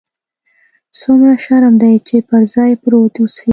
[0.99, 3.49] څومره شرم دى چې پر ځاى پروت اوسې.